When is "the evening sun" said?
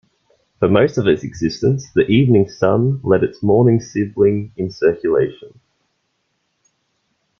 1.93-3.01